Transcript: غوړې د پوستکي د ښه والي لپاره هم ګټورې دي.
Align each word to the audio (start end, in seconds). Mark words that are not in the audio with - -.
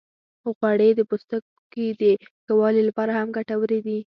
غوړې 0.57 0.89
د 0.95 0.99
پوستکي 1.09 1.87
د 2.01 2.03
ښه 2.45 2.53
والي 2.59 2.81
لپاره 2.89 3.11
هم 3.13 3.27
ګټورې 3.37 3.79
دي. 3.87 3.99